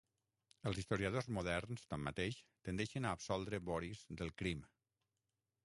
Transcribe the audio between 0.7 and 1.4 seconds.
historiadors